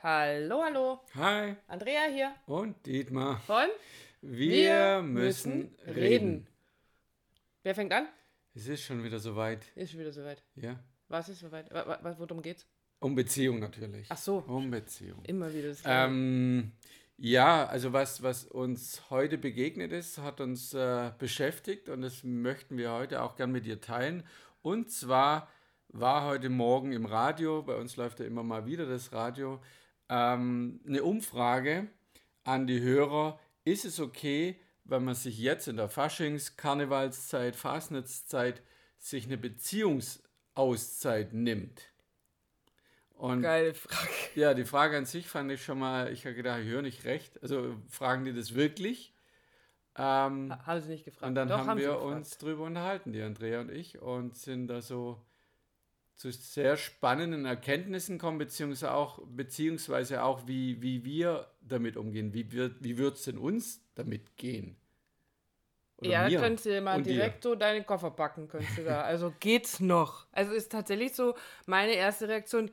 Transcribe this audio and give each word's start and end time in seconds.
Hallo, 0.00 0.62
hallo. 0.62 1.00
Hi. 1.16 1.56
Andrea 1.66 2.02
hier. 2.12 2.34
Und 2.46 2.86
Dietmar. 2.86 3.40
Von 3.40 3.66
Wir, 4.20 4.96
Wir 4.98 5.02
müssen, 5.02 5.58
müssen 5.58 5.74
reden. 5.86 5.94
reden. 5.96 6.46
Wer 7.64 7.74
fängt 7.74 7.92
an? 7.92 8.06
Es 8.54 8.68
ist 8.68 8.82
schon 8.82 9.02
wieder 9.02 9.18
soweit. 9.18 9.66
Ist 9.74 9.90
schon 9.90 10.00
wieder 10.00 10.12
soweit. 10.12 10.42
Ja. 10.54 10.78
Was 11.08 11.28
ist 11.28 11.40
soweit? 11.40 11.72
Wa- 11.72 12.14
Worum 12.18 12.42
geht's? 12.42 12.66
Um 13.00 13.14
Beziehung 13.14 13.58
natürlich. 13.58 14.06
Ach 14.08 14.16
so. 14.16 14.38
Um 14.46 14.70
Beziehung. 14.70 15.24
Immer 15.24 15.52
wieder 15.52 15.68
das. 15.68 15.82
Ähm, 15.84 16.72
ja, 17.16 17.66
also 17.66 17.92
was, 17.92 18.22
was 18.22 18.44
uns 18.44 19.02
heute 19.10 19.36
begegnet 19.38 19.92
ist, 19.92 20.18
hat 20.18 20.40
uns 20.40 20.74
äh, 20.74 21.10
beschäftigt 21.18 21.88
und 21.88 22.02
das 22.02 22.22
möchten 22.24 22.76
wir 22.76 22.92
heute 22.92 23.22
auch 23.22 23.34
gern 23.36 23.50
mit 23.52 23.66
dir 23.66 23.80
teilen. 23.80 24.24
Und 24.62 24.90
zwar 24.90 25.48
war 25.88 26.24
heute 26.24 26.50
Morgen 26.50 26.92
im 26.92 27.06
Radio, 27.06 27.62
bei 27.62 27.74
uns 27.74 27.96
läuft 27.96 28.20
ja 28.20 28.26
immer 28.26 28.42
mal 28.42 28.66
wieder 28.66 28.86
das 28.86 29.12
Radio, 29.12 29.60
ähm, 30.08 30.80
eine 30.86 31.02
Umfrage 31.04 31.88
an 32.44 32.66
die 32.66 32.80
Hörer. 32.80 33.38
Ist 33.64 33.84
es 33.84 34.00
okay, 34.00 34.58
wenn 34.84 35.04
man 35.04 35.14
sich 35.14 35.38
jetzt 35.38 35.68
in 35.68 35.76
der 35.76 35.88
Faschings-, 35.90 36.56
Karnevalszeit, 36.56 37.56
Fastnetzzeit 37.56 38.62
sich 38.98 39.26
eine 39.26 39.36
Beziehungsauszeit 39.38 41.32
nimmt? 41.32 41.92
Und 43.10 43.42
Geile 43.42 43.74
Frage. 43.74 44.08
ja, 44.36 44.54
die 44.54 44.64
Frage 44.64 44.96
an 44.96 45.04
sich 45.04 45.26
fand 45.28 45.50
ich 45.50 45.62
schon 45.64 45.78
mal, 45.78 46.12
ich 46.12 46.24
habe 46.24 46.34
gedacht, 46.36 46.60
ich 46.60 46.68
höre 46.68 46.82
nicht 46.82 47.04
recht. 47.04 47.42
Also 47.42 47.76
fragen 47.88 48.24
die 48.24 48.32
das 48.32 48.54
wirklich? 48.54 49.12
Ähm, 49.96 50.52
Ha- 50.52 50.66
Haben 50.66 50.80
sie 50.80 50.88
nicht 50.90 51.04
gefragt. 51.04 51.26
und 51.28 51.34
dann 51.34 51.48
Doch, 51.48 51.66
haben 51.66 51.78
sie 51.78 51.84
wir 51.84 52.00
uns 52.00 52.38
drüber 52.38 52.64
unterhalten, 52.64 53.12
die 53.12 53.20
Andrea 53.22 53.60
und 53.60 53.70
ich, 53.72 54.00
und 54.00 54.36
sind 54.36 54.68
da 54.68 54.80
so 54.80 55.20
zu 56.18 56.32
sehr 56.32 56.76
spannenden 56.76 57.44
Erkenntnissen 57.46 58.18
kommen, 58.18 58.38
beziehungsweise 58.38 58.92
auch, 58.92 59.20
beziehungsweise 59.24 60.24
auch 60.24 60.46
wie, 60.48 60.82
wie 60.82 61.04
wir 61.04 61.46
damit 61.60 61.96
umgehen. 61.96 62.34
Wie, 62.34 62.50
wird 62.52 62.82
wie 62.82 62.98
wird 62.98 63.16
es 63.16 63.22
denn 63.22 63.38
uns 63.38 63.80
damit 63.94 64.36
gehen? 64.36 64.76
Oder 65.98 66.10
Ja, 66.10 66.28
mir 66.28 66.40
könntest 66.40 66.66
du 66.66 66.80
mal 66.80 66.96
und 66.96 67.06
dir. 67.06 67.14
direkt 67.14 67.42
so 67.44 67.54
deine 67.54 67.84
Koffer 67.84 68.10
packen, 68.10 68.48
könntest 68.48 68.78
du 68.78 68.84
da. 68.84 69.02
Also 69.02 69.32
geht's 69.40 69.78
noch? 69.80 70.26
Also 70.32 70.52
ist 70.52 70.70
tatsächlich 70.72 71.14
so 71.14 71.34
meine 71.66 71.92
erste 71.92 72.28
Reaktion, 72.28 72.70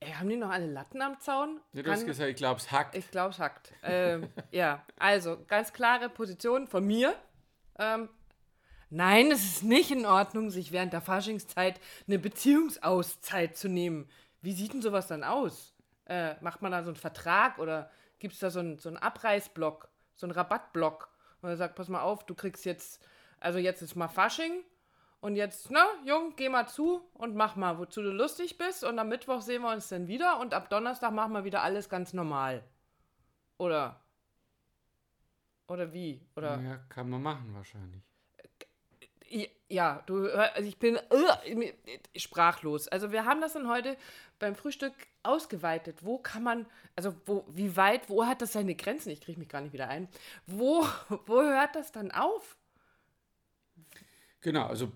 ey, 0.00 0.12
haben 0.12 0.28
die 0.28 0.36
noch 0.36 0.50
alle 0.50 0.66
Latten 0.66 1.00
am 1.00 1.18
Zaun? 1.18 1.60
Ja, 1.72 1.82
du 1.82 1.90
hast 1.90 2.00
Kann- 2.00 2.06
gesagt, 2.08 2.30
ich 2.30 2.36
glaube, 2.36 2.60
es 2.60 2.70
hackt. 2.70 2.94
Ich 2.94 3.10
glaube, 3.10 3.30
es 3.30 3.38
hackt. 3.38 3.72
ähm, 3.82 4.28
ja, 4.50 4.84
also 4.98 5.38
ganz 5.48 5.72
klare 5.72 6.10
Position 6.10 6.66
von 6.66 6.86
mir. 6.86 7.14
Ähm, 7.78 8.08
nein, 8.90 9.30
es 9.30 9.44
ist 9.44 9.62
nicht 9.62 9.90
in 9.90 10.06
Ordnung, 10.06 10.50
sich 10.50 10.72
während 10.72 10.92
der 10.92 11.00
Faschingszeit 11.00 11.80
eine 12.06 12.18
Beziehungsauszeit 12.18 13.56
zu 13.56 13.68
nehmen. 13.68 14.08
Wie 14.42 14.52
sieht 14.52 14.72
denn 14.72 14.82
sowas 14.82 15.08
dann 15.08 15.24
aus? 15.24 15.74
Äh, 16.06 16.34
macht 16.40 16.62
man 16.62 16.72
da 16.72 16.82
so 16.82 16.90
einen 16.90 16.96
Vertrag 16.96 17.58
oder 17.58 17.90
gibt 18.18 18.34
es 18.34 18.40
da 18.40 18.50
so 18.50 18.60
einen, 18.60 18.78
so 18.78 18.88
einen 18.88 18.98
Abreißblock, 18.98 19.88
so 20.14 20.26
einen 20.26 20.32
Rabattblock? 20.32 21.08
Und 21.42 21.48
er 21.48 21.56
sagt, 21.56 21.74
pass 21.74 21.88
mal 21.88 22.00
auf, 22.00 22.24
du 22.26 22.34
kriegst 22.34 22.64
jetzt, 22.64 23.04
also 23.40 23.58
jetzt 23.58 23.82
ist 23.82 23.96
mal 23.96 24.08
Fasching 24.08 24.62
und 25.20 25.36
jetzt, 25.36 25.70
ne, 25.70 25.84
Jung, 26.04 26.34
geh 26.36 26.48
mal 26.48 26.68
zu 26.68 27.02
und 27.14 27.34
mach 27.34 27.56
mal, 27.56 27.78
wozu 27.78 28.02
du 28.02 28.10
lustig 28.10 28.58
bist. 28.58 28.84
Und 28.84 28.98
am 28.98 29.08
Mittwoch 29.08 29.40
sehen 29.40 29.62
wir 29.62 29.72
uns 29.72 29.88
dann 29.88 30.06
wieder 30.06 30.38
und 30.40 30.54
ab 30.54 30.70
Donnerstag 30.70 31.12
machen 31.12 31.32
wir 31.32 31.44
wieder 31.44 31.62
alles 31.62 31.88
ganz 31.88 32.12
normal. 32.12 32.62
Oder? 33.58 34.00
Oder 35.68 35.92
wie? 35.92 36.24
Oder? 36.36 36.60
Ja, 36.60 36.76
kann 36.88 37.10
man 37.10 37.22
machen 37.22 37.54
wahrscheinlich. 37.54 38.02
Ja, 39.68 40.02
du, 40.06 40.28
also 40.28 40.68
ich 40.68 40.78
bin 40.78 40.98
mir- 41.54 41.74
sprachlos. 42.16 42.88
Also 42.88 43.10
wir 43.10 43.24
haben 43.24 43.40
das 43.40 43.54
dann 43.54 43.68
heute 43.68 43.96
beim 44.38 44.54
Frühstück 44.54 44.92
ausgeweitet. 45.22 46.04
Wo 46.04 46.18
kann 46.18 46.42
man, 46.42 46.66
also 46.94 47.14
wo, 47.24 47.44
wie 47.48 47.76
weit, 47.76 48.08
wo 48.08 48.24
hat 48.24 48.42
das 48.42 48.52
seine 48.52 48.74
Grenzen? 48.74 49.10
Ich 49.10 49.20
kriege 49.20 49.38
mich 49.40 49.48
gar 49.48 49.60
nicht 49.60 49.72
wieder 49.72 49.88
ein. 49.88 50.08
Wo, 50.46 50.86
wo 51.26 51.42
hört 51.42 51.74
das 51.74 51.92
dann 51.92 52.10
auf? 52.12 52.56
Genau, 54.40 54.66
also 54.66 54.92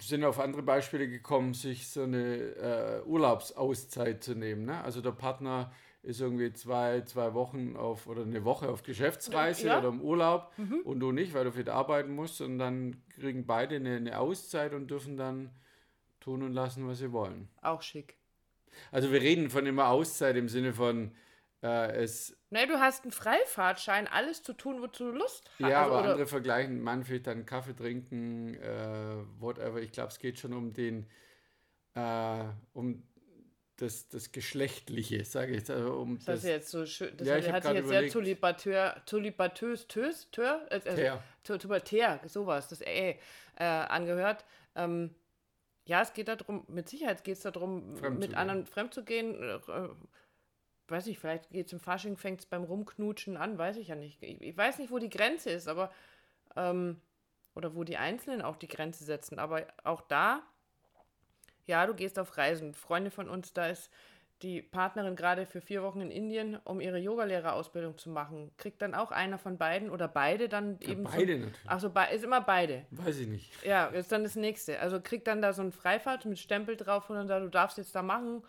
sind 0.00 0.24
auf 0.24 0.40
andere 0.40 0.62
Beispiele 0.62 1.08
gekommen, 1.08 1.54
sich 1.54 1.88
so 1.88 2.02
eine 2.02 2.26
äh, 2.26 3.02
Urlaubsauszeit 3.04 4.24
zu 4.24 4.34
nehmen. 4.34 4.64
Ne? 4.64 4.82
Also 4.82 5.00
der 5.00 5.12
Partner 5.12 5.72
ist 6.02 6.20
irgendwie 6.20 6.52
zwei, 6.52 7.02
zwei 7.02 7.34
Wochen 7.34 7.76
auf 7.76 8.06
oder 8.06 8.22
eine 8.22 8.44
Woche 8.44 8.68
auf 8.68 8.82
Geschäftsreise 8.82 9.66
Ja. 9.66 9.74
Mhm. 9.74 9.78
oder 9.80 9.88
im 9.88 10.00
Urlaub 10.00 10.52
und 10.84 11.00
du 11.00 11.12
nicht, 11.12 11.34
weil 11.34 11.44
du 11.44 11.52
viel 11.52 11.68
arbeiten 11.68 12.14
musst. 12.14 12.40
Und 12.40 12.58
dann 12.58 13.02
kriegen 13.10 13.46
beide 13.46 13.76
eine, 13.76 13.96
eine 13.96 14.18
Auszeit 14.18 14.72
und 14.72 14.90
dürfen 14.90 15.16
dann 15.16 15.50
tun 16.20 16.42
und 16.42 16.52
lassen, 16.52 16.86
was 16.88 16.98
sie 16.98 17.12
wollen. 17.12 17.48
Auch 17.62 17.82
schick. 17.82 18.16
Also 18.92 19.12
wir 19.12 19.20
reden 19.20 19.50
von 19.50 19.66
immer 19.66 19.88
Auszeit 19.88 20.36
im 20.36 20.48
Sinne 20.48 20.72
von 20.72 21.12
äh, 21.62 21.92
es 22.02 22.36
Ne, 22.52 22.66
du 22.66 22.80
hast 22.80 23.04
einen 23.04 23.12
Freifahrtschein, 23.12 24.08
alles 24.08 24.42
zu 24.42 24.54
tun, 24.54 24.80
wozu 24.80 25.12
du 25.12 25.18
Lust 25.18 25.48
hast. 25.60 25.70
Ja, 25.70 25.82
also, 25.84 25.94
aber 25.94 26.08
andere 26.08 26.26
vergleichen, 26.26 26.80
man 26.80 27.04
vielleicht 27.04 27.26
dann 27.28 27.46
Kaffee 27.46 27.76
trinken, 27.76 28.54
äh, 28.54 29.16
whatever. 29.38 29.80
Ich 29.80 29.92
glaube, 29.92 30.08
es 30.08 30.18
geht 30.18 30.38
schon 30.38 30.52
um 30.52 30.72
den, 30.72 31.06
äh, 31.94 32.44
um 32.72 33.02
das, 33.82 34.08
das 34.08 34.32
Geschlechtliche, 34.32 35.24
sage 35.24 35.52
ich 35.52 35.58
jetzt. 35.58 35.70
Also 35.70 35.94
um 35.94 36.18
Das 36.18 36.36
ist 36.36 36.44
das, 36.44 36.44
jetzt 36.44 36.70
so 36.70 36.86
schön. 36.86 37.16
Das 37.16 37.26
Ja, 37.28 37.34
hat, 37.34 37.44
ich 37.44 37.52
hat 37.52 37.62
sich 37.64 37.72
jetzt 37.72 37.88
sehr 37.88 37.98
überlegt. 37.98 38.12
tulipateur, 38.12 39.02
tulipatös, 39.06 39.88
tös, 39.88 40.30
tör, 40.30 40.66
äh, 40.70 40.76
äh, 40.76 40.94
Tär. 40.94 41.22
tu- 41.44 41.56
tulipateur, 41.58 42.20
sowas, 42.26 42.68
das 42.68 42.80
äh, 42.82 43.16
äh, 43.56 43.64
angehört. 43.64 44.44
Ähm, 44.74 45.14
ja, 45.86 46.02
es 46.02 46.12
geht 46.12 46.28
darum, 46.28 46.64
mit 46.68 46.88
Sicherheit 46.88 47.24
geht 47.24 47.36
es 47.36 47.42
darum, 47.42 47.96
Fremd 47.96 48.18
mit 48.20 48.34
anderen 48.34 48.66
fremd 48.66 48.94
zu 48.94 49.04
gehen. 49.04 49.34
Äh, 49.42 49.88
weiß 50.88 51.06
ich, 51.06 51.18
vielleicht 51.18 51.50
geht 51.50 51.66
es 51.66 51.72
im 51.72 51.80
Fasching, 51.80 52.16
fängt 52.16 52.40
es 52.40 52.46
beim 52.46 52.64
Rumknutschen 52.64 53.36
an, 53.36 53.58
weiß 53.58 53.76
ich 53.76 53.88
ja 53.88 53.94
nicht. 53.94 54.22
Ich, 54.22 54.40
ich 54.40 54.56
weiß 54.56 54.78
nicht, 54.78 54.90
wo 54.90 54.98
die 54.98 55.08
Grenze 55.10 55.50
ist, 55.50 55.68
aber 55.68 55.92
ähm, 56.56 57.00
oder 57.54 57.74
wo 57.74 57.84
die 57.84 57.96
Einzelnen 57.96 58.42
auch 58.42 58.56
die 58.56 58.68
Grenze 58.68 59.04
setzen. 59.04 59.38
Aber 59.38 59.66
auch 59.84 60.00
da, 60.02 60.42
ja, 61.70 61.86
du 61.86 61.94
gehst 61.94 62.18
auf 62.18 62.36
Reisen. 62.36 62.74
Freunde 62.74 63.10
von 63.10 63.28
uns, 63.28 63.52
da 63.52 63.66
ist 63.68 63.90
die 64.42 64.62
Partnerin 64.62 65.16
gerade 65.16 65.44
für 65.46 65.60
vier 65.60 65.82
Wochen 65.82 66.00
in 66.00 66.10
Indien, 66.10 66.56
um 66.64 66.80
ihre 66.80 66.98
Yogalehrerausbildung 66.98 67.98
zu 67.98 68.08
machen. 68.10 68.50
Kriegt 68.56 68.80
dann 68.80 68.94
auch 68.94 69.10
einer 69.12 69.38
von 69.38 69.58
beiden 69.58 69.90
oder 69.90 70.08
beide 70.08 70.48
dann 70.48 70.78
Ja, 70.80 70.90
eben. 70.90 71.04
beide 71.04 71.34
so, 71.34 71.38
natürlich. 71.44 71.70
Achso, 71.70 71.90
be 71.90 72.00
ist 72.12 72.24
immer 72.24 72.40
beide. 72.40 72.86
Weiß 72.90 73.18
ich 73.18 73.28
nicht. 73.28 73.64
Ja, 73.64 73.86
ist 73.86 74.10
dann 74.10 74.22
das 74.24 74.36
nächste. 74.36 74.80
Also 74.80 75.00
kriegt 75.00 75.26
dann 75.26 75.42
da 75.42 75.52
so 75.52 75.62
ein 75.62 75.72
Freifahrt 75.72 76.24
mit 76.24 76.38
Stempel 76.38 76.76
drauf 76.76 77.08
und 77.10 77.16
dann 77.16 77.28
sagt, 77.28 77.44
du 77.44 77.50
darfst 77.50 77.76
jetzt 77.78 77.94
da 77.94 78.02
machen, 78.02 78.42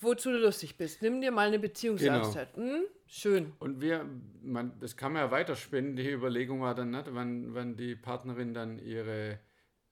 wozu 0.00 0.30
du 0.30 0.38
lustig 0.38 0.76
bist. 0.76 1.02
Nimm 1.02 1.20
dir 1.20 1.32
mal 1.32 1.48
eine 1.48 1.58
Beziehungsauszeit. 1.58 2.54
Hm? 2.56 2.84
Schön. 3.08 3.52
Und 3.58 3.80
wir, 3.80 4.06
man, 4.42 4.78
das 4.80 4.96
kann 4.96 5.12
man 5.12 5.22
ja 5.22 5.30
weiterspinnen. 5.32 5.96
Die 5.96 6.08
Überlegung 6.08 6.60
war 6.60 6.76
dann 6.76 6.90
nicht, 6.90 7.12
wenn, 7.14 7.52
wenn 7.52 7.76
die 7.76 7.96
Partnerin 7.96 8.54
dann 8.54 8.78
ihre 8.78 9.40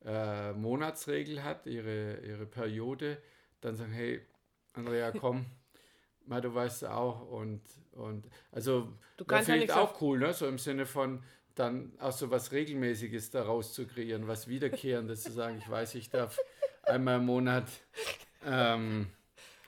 äh, 0.07 0.53
Monatsregel 0.53 1.43
hat, 1.45 1.67
ihre, 1.67 2.21
ihre 2.21 2.47
Periode, 2.47 3.19
dann 3.61 3.75
sagen, 3.75 3.93
hey, 3.93 4.25
Andrea, 4.73 5.11
komm, 5.11 5.47
mal, 6.27 6.41
du 6.41 6.55
weißt 6.55 6.83
ja 6.83 6.95
auch. 6.95 7.29
Und, 7.31 7.61
und 7.93 8.27
also, 8.53 8.93
Du 9.17 9.25
kannst 9.25 9.49
ja 9.49 9.77
auch 9.77 10.01
cool, 10.01 10.19
ne? 10.19 10.33
so 10.33 10.47
im 10.47 10.59
Sinne 10.59 10.87
von, 10.87 11.23
dann 11.55 11.93
auch 11.99 12.13
so 12.13 12.31
was 12.31 12.53
Regelmäßiges 12.53 13.31
daraus 13.31 13.73
zu 13.73 13.87
kreieren, 13.87 14.29
was 14.29 14.47
Wiederkehrendes 14.47 15.23
zu 15.23 15.33
sagen, 15.33 15.59
ich 15.59 15.69
weiß, 15.69 15.95
ich 15.97 16.11
darf 16.11 16.39
einmal 16.85 17.17
im 17.17 17.27
Monat 17.27 17.65
ähm, 18.45 19.07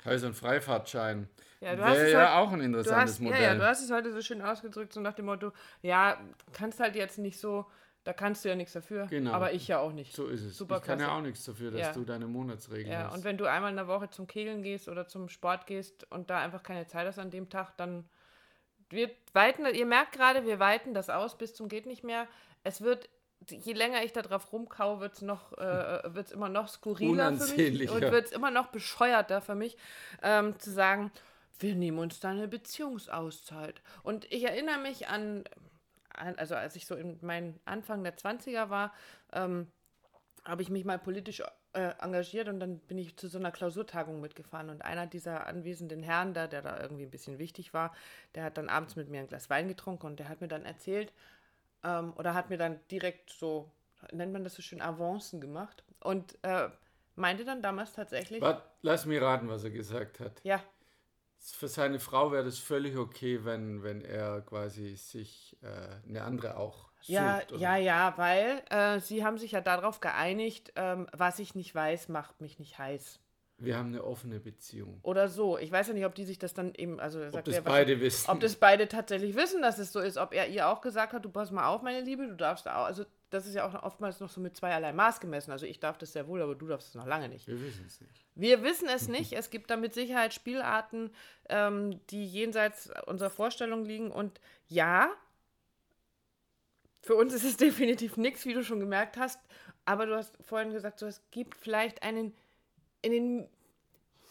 Häuser- 0.04 0.28
und 0.28 0.34
Freifahrtschein. 0.34 1.28
Ja, 1.60 1.74
du 1.74 1.82
hast 1.84 1.96
Wäre 1.96 2.10
ja 2.12 2.18
heute- 2.20 2.32
auch 2.34 2.52
ein 2.52 2.60
interessantes 2.60 3.14
hast, 3.14 3.18
ja, 3.20 3.24
Modell. 3.24 3.42
ja, 3.42 3.54
du 3.56 3.66
hast 3.66 3.82
es 3.82 3.90
heute 3.90 4.12
so 4.12 4.20
schön 4.20 4.42
ausgedrückt, 4.42 4.92
so 4.92 5.00
nach 5.00 5.14
dem 5.14 5.24
Motto, 5.26 5.52
ja, 5.82 6.20
kannst 6.52 6.78
halt 6.78 6.94
jetzt 6.94 7.18
nicht 7.18 7.40
so, 7.40 7.66
da 8.04 8.12
kannst 8.12 8.44
du 8.44 8.48
ja 8.48 8.54
nichts 8.54 8.72
dafür, 8.72 9.06
Genau. 9.08 9.32
aber 9.32 9.52
ich 9.52 9.68
ja 9.68 9.80
auch 9.80 9.92
nicht. 9.92 10.14
So 10.14 10.26
ist 10.28 10.42
es. 10.42 10.56
Super 10.56 10.76
ich 10.78 10.82
kann 10.82 10.98
ja 11.00 11.14
auch 11.16 11.20
nichts 11.20 11.44
dafür, 11.44 11.70
dass 11.70 11.80
Ja. 11.80 11.92
du 11.92 12.04
deine 12.04 12.26
Monatsregel 12.26 12.90
Ja, 12.92 13.04
hast. 13.08 13.16
und 13.16 13.24
wenn 13.24 13.36
du 13.36 13.46
einmal 13.46 13.70
in 13.70 13.76
der 13.76 13.88
Woche 13.88 14.08
zum 14.10 14.26
Kegeln 14.26 14.62
gehst 14.62 14.88
oder 14.88 15.06
zum 15.08 15.28
Sport 15.28 15.66
gehst 15.66 16.10
und 16.10 16.30
da 16.30 16.38
einfach 16.40 16.62
keine 16.62 16.86
Zeit 16.86 17.06
hast 17.06 17.18
an 17.18 17.30
dem 17.30 17.50
Tag, 17.50 17.76
dann 17.76 18.08
wir 18.90 19.10
weiten, 19.34 19.66
ihr 19.66 19.84
merkt 19.84 20.12
gerade, 20.12 20.46
wir 20.46 20.58
weiten 20.58 20.94
das 20.94 21.10
aus 21.10 21.36
bis 21.36 21.54
zum 21.54 21.68
geht 21.68 21.84
nicht 21.84 22.04
mehr. 22.04 22.26
Es 22.64 22.80
wird, 22.80 23.10
je 23.46 23.74
länger 23.74 24.02
ich 24.02 24.12
da 24.14 24.22
drauf 24.22 24.50
rumkau, 24.50 25.00
wird 25.00 25.12
es 25.12 25.20
noch, 25.22 25.52
äh, 25.58 26.14
wird's 26.14 26.32
immer 26.32 26.48
noch 26.48 26.68
skurriler 26.68 27.34
für 27.34 27.54
mich 27.54 27.90
und 27.90 28.00
wird 28.00 28.26
es 28.26 28.32
immer 28.32 28.50
noch 28.50 28.68
bescheuerter 28.68 29.42
für 29.42 29.54
mich, 29.54 29.76
ähm, 30.22 30.58
zu 30.58 30.70
sagen, 30.70 31.12
wir 31.58 31.74
nehmen 31.74 31.98
uns 31.98 32.20
da 32.20 32.30
eine 32.30 32.48
Beziehungsauszeit. 32.48 33.82
Und 34.02 34.24
ich 34.32 34.44
erinnere 34.44 34.78
mich 34.78 35.08
an 35.08 35.44
also 36.18 36.54
als 36.54 36.76
ich 36.76 36.86
so 36.86 36.94
in 36.94 37.18
meinen 37.22 37.58
Anfang 37.64 38.02
der 38.02 38.16
20er 38.16 38.70
war, 38.70 38.92
ähm, 39.32 39.68
habe 40.44 40.62
ich 40.62 40.70
mich 40.70 40.84
mal 40.84 40.98
politisch 40.98 41.42
äh, 41.74 41.92
engagiert 42.00 42.48
und 42.48 42.60
dann 42.60 42.78
bin 42.78 42.98
ich 42.98 43.16
zu 43.16 43.28
so 43.28 43.38
einer 43.38 43.52
Klausurtagung 43.52 44.20
mitgefahren. 44.20 44.70
Und 44.70 44.82
einer 44.82 45.06
dieser 45.06 45.46
anwesenden 45.46 46.02
Herren 46.02 46.34
da, 46.34 46.46
der 46.46 46.62
da 46.62 46.80
irgendwie 46.80 47.04
ein 47.04 47.10
bisschen 47.10 47.38
wichtig 47.38 47.74
war, 47.74 47.94
der 48.34 48.44
hat 48.44 48.58
dann 48.58 48.68
abends 48.68 48.96
mit 48.96 49.08
mir 49.08 49.20
ein 49.20 49.28
Glas 49.28 49.50
Wein 49.50 49.68
getrunken 49.68 50.06
und 50.06 50.18
der 50.18 50.28
hat 50.28 50.40
mir 50.40 50.48
dann 50.48 50.64
erzählt 50.64 51.12
ähm, 51.84 52.12
oder 52.16 52.34
hat 52.34 52.50
mir 52.50 52.58
dann 52.58 52.80
direkt 52.90 53.30
so, 53.30 53.70
nennt 54.12 54.32
man 54.32 54.44
das 54.44 54.54
so 54.54 54.62
schön, 54.62 54.80
Avancen 54.80 55.40
gemacht. 55.40 55.84
Und 56.00 56.38
äh, 56.42 56.68
meinte 57.16 57.44
dann 57.44 57.62
damals 57.62 57.92
tatsächlich, 57.92 58.40
Wart, 58.40 58.62
lass 58.82 59.06
mich 59.06 59.20
raten, 59.20 59.48
was 59.48 59.64
er 59.64 59.70
gesagt 59.70 60.20
hat. 60.20 60.40
ja, 60.44 60.62
für 61.56 61.68
seine 61.68 62.00
Frau 62.00 62.32
wäre 62.32 62.44
das 62.44 62.58
völlig 62.58 62.96
okay, 62.96 63.44
wenn, 63.44 63.82
wenn 63.82 64.02
er 64.02 64.40
quasi 64.42 64.96
sich 64.96 65.56
äh, 65.62 66.08
eine 66.08 66.22
andere 66.22 66.56
auch 66.56 66.88
sucht. 67.00 67.08
Ja, 67.08 67.40
oder? 67.48 67.56
ja, 67.56 67.76
ja, 67.76 68.12
weil 68.16 68.62
äh, 68.70 69.00
sie 69.00 69.24
haben 69.24 69.38
sich 69.38 69.52
ja 69.52 69.60
darauf 69.60 70.00
geeinigt, 70.00 70.72
ähm, 70.76 71.06
was 71.12 71.38
ich 71.38 71.54
nicht 71.54 71.74
weiß, 71.74 72.08
macht 72.08 72.40
mich 72.40 72.58
nicht 72.58 72.78
heiß. 72.78 73.20
Wir 73.60 73.76
haben 73.76 73.88
eine 73.88 74.04
offene 74.04 74.38
Beziehung. 74.38 75.00
Oder 75.02 75.28
so. 75.28 75.58
Ich 75.58 75.72
weiß 75.72 75.88
ja 75.88 75.94
nicht, 75.94 76.06
ob 76.06 76.14
die 76.14 76.24
sich 76.24 76.38
das 76.38 76.54
dann 76.54 76.74
eben, 76.74 77.00
also 77.00 77.18
er 77.18 77.32
sagt 77.32 77.48
das 77.48 77.56
ja 77.56 77.60
beide 77.60 78.00
wissen. 78.00 78.30
Ob 78.30 78.38
das 78.38 78.54
beide 78.54 78.86
tatsächlich 78.86 79.34
wissen, 79.34 79.62
dass 79.62 79.78
es 79.78 79.92
so 79.92 79.98
ist, 79.98 80.16
ob 80.16 80.32
er 80.32 80.48
ihr 80.48 80.68
auch 80.68 80.80
gesagt 80.80 81.12
hat, 81.12 81.24
du 81.24 81.28
pass 81.28 81.50
mal 81.50 81.66
auf, 81.66 81.82
meine 81.82 82.00
Liebe, 82.00 82.28
du 82.28 82.36
darfst 82.36 82.66
da 82.66 82.76
auch, 82.76 82.86
also 82.86 83.04
das 83.30 83.46
ist 83.46 83.54
ja 83.54 83.66
auch 83.66 83.82
oftmals 83.82 84.20
noch 84.20 84.30
so 84.30 84.40
mit 84.40 84.56
zweierlei 84.56 84.92
Maß 84.92 85.20
gemessen. 85.20 85.50
Also 85.50 85.66
ich 85.66 85.80
darf 85.80 85.98
das 85.98 86.12
sehr 86.12 86.28
wohl, 86.28 86.40
aber 86.40 86.54
du 86.54 86.66
darfst 86.66 86.88
es 86.88 86.94
noch 86.94 87.06
lange 87.06 87.28
nicht. 87.28 87.46
Wir 87.48 87.60
wissen 87.60 87.84
es 87.86 88.00
nicht. 88.00 88.24
Wir 88.36 88.62
wissen 88.62 88.88
es 88.88 89.08
nicht. 89.08 89.32
Es 89.32 89.50
gibt 89.50 89.70
da 89.70 89.76
mit 89.76 89.92
Sicherheit 89.92 90.32
Spielarten, 90.32 91.10
ähm, 91.48 92.00
die 92.10 92.24
jenseits 92.24 92.90
unserer 93.06 93.30
Vorstellung 93.30 93.84
liegen. 93.84 94.10
Und 94.10 94.40
ja, 94.68 95.10
für 97.02 97.16
uns 97.16 97.34
ist 97.34 97.44
es 97.44 97.56
definitiv 97.58 98.16
nichts, 98.16 98.46
wie 98.46 98.54
du 98.54 98.62
schon 98.62 98.80
gemerkt 98.80 99.16
hast. 99.16 99.40
Aber 99.84 100.06
du 100.06 100.16
hast 100.16 100.36
vorhin 100.42 100.72
gesagt, 100.72 100.98
so, 100.98 101.06
es 101.06 101.22
gibt 101.30 101.56
vielleicht 101.56 102.02
einen, 102.02 102.34
einen 103.04 103.48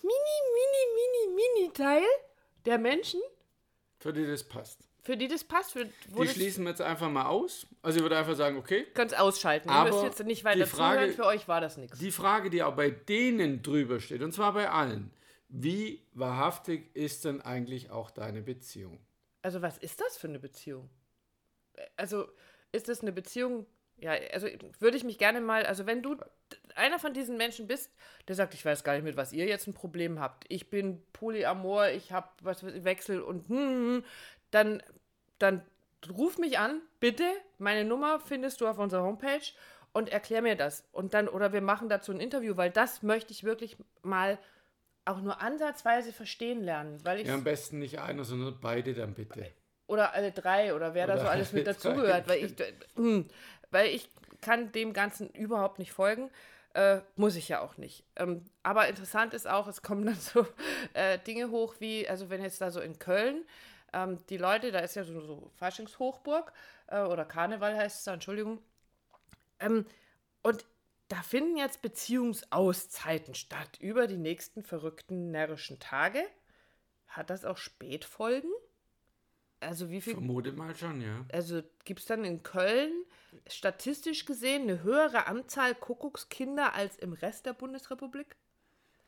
mini, 0.02 0.38
mini, 0.54 0.84
mini, 0.96 1.36
mini 1.64 1.74
Teil 1.74 2.04
der 2.66 2.78
Menschen, 2.78 3.22
Für 4.00 4.14
die 4.14 4.26
das 4.26 4.44
passt. 4.44 4.80
für 5.02 5.16
die 5.18 5.28
das 5.28 5.44
passt. 5.44 5.72
Für, 5.72 5.86
Die 5.86 6.28
schließen 6.28 6.64
wir 6.66 6.72
jetzt 6.72 6.82
einfach 6.82 7.10
mal 7.10 7.26
aus. 7.28 7.66
Also 7.82 7.98
ich 8.00 8.04
würde 8.04 8.18
einfach 8.18 8.36
sagen, 8.36 8.58
okay, 8.58 8.86
ihr 8.96 9.22
ausschalten. 9.24 9.70
Ihr 9.70 9.76
Aber 9.76 9.90
müsst 9.92 10.04
jetzt 10.04 10.24
nicht 10.26 10.44
weiter 10.44 10.68
Frage- 10.68 10.98
zuhören. 11.00 11.14
Für 11.16 11.26
euch 11.26 11.48
war 11.48 11.62
das 11.62 11.78
nichts. 11.78 11.98
die 12.00 12.12
Frage, 12.12 12.50
die 12.50 12.62
auch 12.64 12.76
bei 12.76 12.90
denen 12.90 13.62
drüber 13.62 14.00
steht, 14.00 14.22
und 14.22 14.34
zwar 14.34 14.54
bei 14.54 14.70
allen, 14.70 15.12
wie 15.50 16.06
wahrhaftig 16.14 16.94
ist 16.94 17.24
denn 17.26 17.42
eigentlich 17.42 17.90
auch 17.90 18.12
deine 18.12 18.42
Beziehung? 18.42 19.00
Also, 19.42 19.62
was 19.62 19.78
ist 19.78 20.02
das 20.02 20.18
für 20.18 20.28
eine 20.28 20.40
Beziehung? 20.40 20.90
Also, 21.96 22.28
ist 22.74 22.90
das 22.90 23.00
eine 23.02 23.14
Beziehung? 23.14 23.66
Ja, 24.00 24.12
also 24.32 24.48
würde 24.80 24.98
ich 24.98 25.04
mich 25.04 25.18
gerne 25.18 25.42
mal, 25.42 25.66
also 25.66 25.86
wenn 25.88 26.04
du 26.04 26.18
einer 26.76 27.00
von 27.00 27.14
diesen 27.14 27.38
Menschen 27.38 27.68
bist, 27.68 27.92
der 28.28 28.36
sagt, 28.36 28.54
ich 28.54 28.64
weiß 28.64 28.84
gar 28.84 28.94
nicht, 28.94 29.04
mit 29.04 29.18
was 29.18 29.34
ihr 29.34 29.46
jetzt 29.46 29.68
ein 29.68 29.74
Problem 29.74 30.20
habt. 30.20 30.46
Ich 30.50 30.70
bin 30.70 31.02
Polyamor, 31.14 31.88
ich 31.90 32.12
habe 32.12 32.28
was 32.42 32.64
Wechsel 32.64 33.22
und 33.22 33.50
hm, 33.50 33.58
hm, 33.58 34.04
dann, 34.52 34.84
dann 35.40 35.66
ruf 36.10 36.38
mich 36.38 36.60
an, 36.60 36.82
bitte. 37.00 37.26
Meine 37.58 37.86
Nummer 37.86 38.20
findest 38.20 38.62
du 38.62 38.68
auf 38.68 38.78
unserer 38.78 39.04
Homepage 39.04 39.42
und 39.94 40.10
erklär 40.10 40.44
mir 40.44 40.56
das. 40.56 40.84
Und 40.92 41.16
dann, 41.16 41.28
oder 41.28 41.54
wir 41.54 41.62
machen 41.62 41.90
dazu 41.90 42.12
ein 42.12 42.20
Interview, 42.20 42.56
weil 42.56 42.70
das 42.70 43.02
möchte 43.02 43.32
ich 43.32 43.44
wirklich 43.44 43.78
mal 44.04 44.38
auch 45.06 45.22
nur 45.22 45.42
ansatzweise 45.42 46.12
verstehen 46.12 46.62
lernen. 46.62 47.00
Weil 47.04 47.20
ich 47.20 47.28
Ja, 47.28 47.34
am 47.34 47.44
besten 47.44 47.80
nicht 47.80 48.00
einer, 48.00 48.24
sondern 48.24 48.60
beide 48.62 48.94
dann 48.94 49.14
bitte. 49.14 49.48
oder 49.88 50.14
alle 50.14 50.32
drei 50.32 50.76
oder 50.76 50.94
wer 50.94 51.08
da 51.08 51.14
Oder 51.14 51.22
so 51.24 51.28
alles 51.30 51.54
mit 51.54 51.66
dazugehört, 51.66 52.28
weil 52.28 52.44
ich, 52.44 52.56
hm, 52.96 53.26
weil 53.72 53.88
ich 53.88 54.10
kann 54.42 54.72
dem 54.72 54.94
Ganzen 54.94 55.30
überhaupt 55.30 55.80
nicht 55.80 55.92
folgen. 55.92 56.30
Äh, 56.74 57.02
muss 57.16 57.36
ich 57.36 57.50
ja 57.50 57.62
auch 57.62 57.78
nicht. 57.78 58.04
Ähm, 58.16 58.46
aber 58.62 58.88
interessant 58.88 59.34
ist 59.34 59.48
auch, 59.48 59.68
es 59.68 59.82
kommen 59.82 60.06
dann 60.08 60.16
so 60.16 60.46
äh, 60.94 61.18
Dinge 61.20 61.50
hoch 61.50 61.76
wie, 61.80 62.08
also 62.08 62.30
wenn 62.30 62.42
jetzt 62.42 62.62
da 62.62 62.72
so 62.72 62.80
in 62.82 63.00
Köln, 63.00 63.46
ähm, 63.94 64.20
die 64.30 64.38
Leute, 64.38 64.72
da 64.72 64.80
ist 64.80 64.96
ja 64.96 65.04
so, 65.04 65.20
so 65.22 65.52
Faschingshochburg 65.56 66.52
äh, 66.88 67.02
oder 67.02 67.26
Karneval 67.26 67.76
heißt 67.76 68.00
es 68.00 68.04
da, 68.04 68.14
Entschuldigung. 68.14 68.60
Ähm, 69.60 69.86
und 70.44 70.66
da 71.08 71.22
finden 71.22 71.58
jetzt 71.58 71.82
Beziehungsauszeiten 71.82 73.34
statt 73.34 73.78
über 73.80 74.08
die 74.08 74.18
nächsten 74.18 74.62
verrückten 74.62 75.32
närrischen 75.32 75.80
Tage. 75.80 76.22
Hat 77.08 77.30
das 77.30 77.46
auch 77.46 77.58
Spätfolgen? 77.58 78.52
Also 79.60 79.90
wie 79.90 80.02
viel 80.02 80.14
Vermute 80.14 80.52
mal 80.52 80.76
schon, 80.76 81.02
ja. 81.02 81.26
also 81.32 81.62
gibt 81.84 82.02
es 82.02 82.06
dann 82.06 82.24
in 82.24 82.44
Köln 82.44 82.92
statistisch 83.50 84.26
gesehen 84.26 84.64
eine 84.64 84.84
höhere 84.84 85.26
Anzahl 85.28 85.74
Kuckuckskinder 85.74 86.74
als 86.76 86.98
im 86.98 87.14
Rest 87.14 87.46
der 87.48 87.54
Bundesrepublik? 87.54 88.36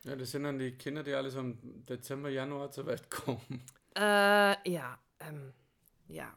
Ja, 0.04 0.16
das 0.16 0.32
sind 0.32 0.44
dann 0.44 0.58
die 0.58 0.72
Kinder, 0.72 1.04
die 1.04 1.14
alle 1.14 1.30
so 1.30 1.40
im 1.40 1.60
Dezember, 1.86 2.30
Januar 2.30 2.72
zur 2.72 2.86
Welt 2.88 3.10
kommen. 3.12 3.64
Äh, 3.96 4.02
ja, 4.72 4.98
ähm, 5.20 5.54
ja. 6.08 6.36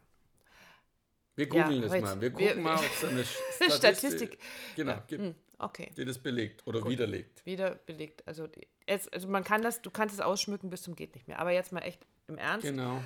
Wir 1.34 1.46
googeln 1.48 1.80
das 1.80 1.92
wait, 1.92 2.02
mal. 2.02 2.20
Wir 2.20 2.36
wir- 2.36 2.48
gucken 2.48 2.62
mal, 2.62 2.76
ob 2.78 2.84
es 2.84 3.04
eine 3.04 3.24
Statistik, 3.24 3.70
Statistik. 3.72 4.38
Genau, 4.76 4.96
gibt, 5.06 5.22
Hm, 5.22 5.34
okay, 5.58 5.90
die 5.96 6.04
das 6.04 6.18
belegt 6.18 6.66
oder 6.66 6.84
widerlegt. 6.86 7.46
wieder 7.46 7.76
belegt. 7.76 8.26
Also, 8.26 8.48
jetzt, 8.86 9.12
also 9.12 9.28
man 9.28 9.44
kann 9.44 9.62
das, 9.62 9.80
du 9.80 9.90
kannst 9.90 10.14
es 10.14 10.20
ausschmücken 10.20 10.68
bis 10.68 10.82
zum 10.82 10.94
geht 10.96 11.14
nicht 11.14 11.28
mehr. 11.28 11.38
Aber 11.38 11.52
jetzt 11.52 11.72
mal 11.72 11.80
echt 11.80 12.04
im 12.28 12.36
Ernst. 12.38 12.66
Genau. 12.66 13.02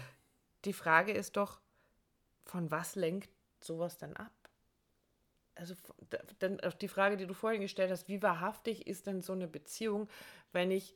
Die 0.67 0.73
Frage 0.73 1.13
ist 1.13 1.37
doch, 1.37 1.61
von 2.45 2.71
was 2.71 2.97
lenkt 2.97 3.31
sowas 3.61 3.99
dann 3.99 4.15
ab? 4.15 4.33
Also 5.55 5.75
dann 6.39 6.61
auf 6.61 6.75
die 6.75 6.89
Frage, 6.89 7.17
die 7.17 7.27
du 7.27 7.33
vorhin 7.33 7.63
gestellt 7.63 7.91
hast, 7.91 8.09
wie 8.09 8.23
wahrhaftig 8.23 8.87
ist 8.87 9.07
denn 9.07 9.23
so 9.23 9.33
eine 9.33 9.49
Beziehung, 9.49 10.09
wenn 10.53 10.71
ich 10.71 10.95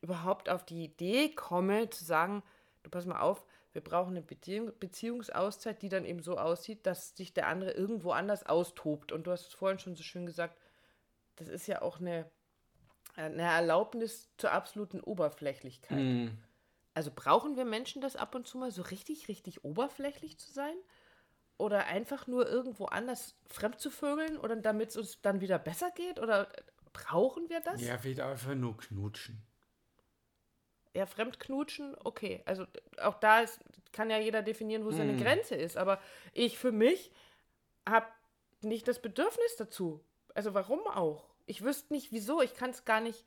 überhaupt 0.00 0.48
auf 0.48 0.64
die 0.64 0.84
Idee 0.84 1.34
komme 1.34 1.90
zu 1.90 2.04
sagen, 2.04 2.42
du 2.84 2.90
pass 2.90 3.06
mal 3.06 3.20
auf, 3.20 3.44
wir 3.72 3.82
brauchen 3.82 4.10
eine 4.10 4.22
Beziehung, 4.22 4.72
Beziehungsauszeit, 4.78 5.82
die 5.82 5.88
dann 5.88 6.04
eben 6.04 6.22
so 6.22 6.38
aussieht, 6.38 6.86
dass 6.86 7.16
sich 7.16 7.34
der 7.34 7.48
andere 7.48 7.72
irgendwo 7.72 8.12
anders 8.12 8.46
austobt. 8.46 9.12
Und 9.12 9.26
du 9.26 9.32
hast 9.32 9.48
es 9.48 9.54
vorhin 9.54 9.78
schon 9.78 9.96
so 9.96 10.02
schön 10.02 10.24
gesagt, 10.24 10.58
das 11.36 11.48
ist 11.48 11.66
ja 11.66 11.82
auch 11.82 12.00
eine, 12.00 12.30
eine 13.16 13.42
Erlaubnis 13.42 14.30
zur 14.36 14.52
absoluten 14.52 15.00
Oberflächlichkeit. 15.00 15.98
Hm. 15.98 16.38
Also 16.96 17.10
brauchen 17.14 17.56
wir 17.56 17.66
Menschen 17.66 18.00
das 18.00 18.16
ab 18.16 18.34
und 18.34 18.46
zu 18.46 18.56
mal 18.56 18.70
so 18.70 18.80
richtig, 18.80 19.28
richtig 19.28 19.64
oberflächlich 19.64 20.38
zu 20.38 20.50
sein? 20.50 20.74
Oder 21.58 21.88
einfach 21.88 22.26
nur 22.26 22.48
irgendwo 22.48 22.86
anders 22.86 23.36
fremd 23.44 23.78
zu 23.78 23.90
vögeln 23.90 24.38
oder 24.38 24.56
damit 24.56 24.88
es 24.88 24.96
uns 24.96 25.20
dann 25.20 25.42
wieder 25.42 25.58
besser 25.58 25.90
geht? 25.90 26.18
Oder 26.18 26.50
brauchen 26.94 27.50
wir 27.50 27.60
das? 27.60 27.82
Ja, 27.82 27.98
vielleicht 27.98 28.20
einfach 28.20 28.54
nur 28.54 28.78
knutschen. 28.78 29.42
Ja, 30.94 31.04
fremdknutschen, 31.04 31.96
okay. 32.02 32.42
Also 32.46 32.64
auch 32.96 33.20
da 33.20 33.40
ist, 33.40 33.60
kann 33.92 34.08
ja 34.08 34.18
jeder 34.18 34.40
definieren, 34.40 34.86
wo 34.86 34.90
seine 34.90 35.12
Mm. 35.12 35.18
Grenze 35.18 35.54
ist. 35.54 35.76
Aber 35.76 36.00
ich 36.32 36.56
für 36.56 36.72
mich 36.72 37.12
habe 37.86 38.06
nicht 38.62 38.88
das 38.88 39.02
Bedürfnis 39.02 39.56
dazu. 39.58 40.02
Also 40.32 40.54
warum 40.54 40.80
auch? 40.86 41.28
Ich 41.44 41.60
wüsste 41.62 41.92
nicht, 41.92 42.10
wieso. 42.10 42.40
Ich 42.40 42.54
kann 42.54 42.70
es 42.70 42.86
gar 42.86 43.02
nicht 43.02 43.22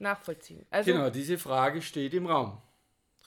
nachvollziehen. 0.00 0.66
Also 0.70 0.92
Genau, 0.92 1.10
diese 1.10 1.38
Frage 1.38 1.82
steht 1.82 2.14
im 2.14 2.26
Raum. 2.26 2.60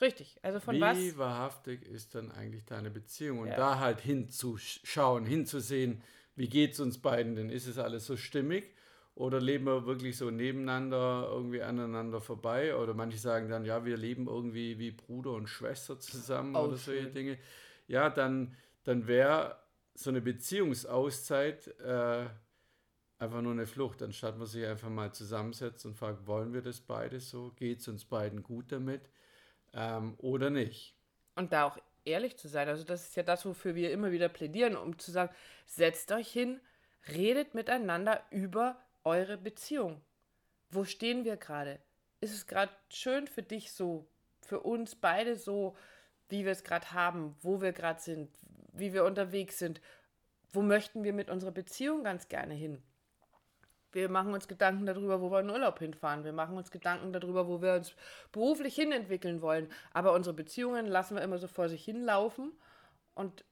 richtig. 0.00 0.38
Also 0.42 0.60
von 0.60 0.76
Wie 0.76 0.80
was? 0.80 1.18
wahrhaftig 1.18 1.82
ist 1.82 2.14
dann 2.14 2.30
eigentlich 2.32 2.64
deine 2.64 2.90
Beziehung? 2.90 3.40
Und 3.40 3.48
Ja. 3.48 3.56
da 3.56 3.78
halt 3.78 4.00
hinzuschauen, 4.00 5.26
hinzusehen, 5.26 6.02
wie 6.36 6.48
geht 6.48 6.72
es 6.72 6.80
uns 6.80 7.00
beiden 7.00 7.36
denn? 7.36 7.50
Ist 7.50 7.66
es 7.66 7.78
alles 7.78 8.06
so 8.06 8.16
stimmig? 8.16 8.74
Oder 9.14 9.40
leben 9.40 9.66
wir 9.66 9.86
wirklich 9.86 10.16
so 10.16 10.30
nebeneinander, 10.30 11.28
irgendwie 11.30 11.62
aneinander 11.62 12.20
vorbei? 12.20 12.74
Oder 12.76 12.94
manche 12.94 13.18
sagen 13.18 13.48
dann, 13.48 13.64
ja, 13.64 13.84
wir 13.84 13.96
leben 13.96 14.26
irgendwie 14.26 14.78
wie 14.80 14.90
Bruder 14.90 15.30
und 15.32 15.46
Schwester 15.48 16.00
zusammen 16.00 16.56
Oh, 16.56 16.64
oder 16.64 16.76
solche 16.76 17.02
schön. 17.02 17.14
Dinge. 17.14 17.38
Ja, 17.86 18.10
dann, 18.10 18.56
dann 18.82 19.06
wäre 19.06 19.56
so 19.94 20.10
eine 20.10 20.20
Beziehungsauszeit 20.20 21.68
äh, 21.78 22.26
einfach 23.18 23.42
nur 23.42 23.52
eine 23.52 23.66
Flucht, 23.66 24.02
anstatt 24.02 24.38
man 24.38 24.46
sich 24.46 24.66
einfach 24.66 24.90
mal 24.90 25.12
zusammensetzt 25.12 25.86
und 25.86 25.96
fragt, 25.96 26.26
wollen 26.26 26.52
wir 26.52 26.62
das 26.62 26.80
beide 26.80 27.20
so? 27.20 27.52
Geht 27.56 27.80
es 27.80 27.88
uns 27.88 28.04
beiden 28.04 28.42
gut 28.42 28.72
damit? 28.72 29.08
Ähm, 29.72 30.14
oder 30.18 30.50
nicht? 30.50 30.94
Und 31.36 31.52
da 31.52 31.64
auch 31.64 31.78
ehrlich 32.04 32.36
zu 32.36 32.48
sein. 32.48 32.68
Also 32.68 32.84
das 32.84 33.08
ist 33.08 33.16
ja 33.16 33.22
das, 33.22 33.44
wofür 33.44 33.74
wir 33.74 33.92
immer 33.92 34.12
wieder 34.12 34.28
plädieren, 34.28 34.76
um 34.76 34.98
zu 34.98 35.10
sagen, 35.10 35.34
setzt 35.66 36.12
euch 36.12 36.30
hin, 36.30 36.60
redet 37.08 37.54
miteinander 37.54 38.22
über 38.30 38.76
eure 39.04 39.36
Beziehung. 39.36 40.00
Wo 40.70 40.84
stehen 40.84 41.24
wir 41.24 41.36
gerade? 41.36 41.78
Ist 42.20 42.34
es 42.34 42.46
gerade 42.46 42.72
schön 42.88 43.26
für 43.26 43.42
dich 43.42 43.72
so, 43.72 44.06
für 44.40 44.60
uns 44.60 44.94
beide 44.94 45.36
so, 45.36 45.76
wie 46.28 46.44
wir 46.44 46.52
es 46.52 46.64
gerade 46.64 46.92
haben, 46.92 47.36
wo 47.42 47.60
wir 47.60 47.72
gerade 47.72 48.00
sind, 48.00 48.30
wie 48.72 48.92
wir 48.92 49.04
unterwegs 49.04 49.58
sind? 49.58 49.80
Wo 50.52 50.62
möchten 50.62 51.04
wir 51.04 51.12
mit 51.12 51.30
unserer 51.30 51.50
Beziehung 51.50 52.04
ganz 52.04 52.28
gerne 52.28 52.54
hin? 52.54 52.82
Wir 53.94 54.08
machen 54.08 54.34
uns 54.34 54.48
Gedanken 54.48 54.86
darüber, 54.86 55.20
wo 55.20 55.30
wir 55.30 55.40
in 55.40 55.50
Urlaub 55.50 55.78
hinfahren. 55.78 56.24
Wir 56.24 56.32
machen 56.32 56.56
uns 56.56 56.70
Gedanken 56.70 57.12
darüber, 57.12 57.46
wo 57.46 57.62
wir 57.62 57.74
uns 57.74 57.94
beruflich 58.32 58.74
hinentwickeln 58.74 59.40
wollen. 59.40 59.68
Aber 59.92 60.12
unsere 60.12 60.34
Beziehungen 60.34 60.86
lassen 60.86 61.14
wir 61.16 61.22
immer 61.22 61.38
so 61.38 61.46
vor 61.48 61.68
sich 61.68 61.84
hinlaufen 61.84 62.52
und 63.14 63.44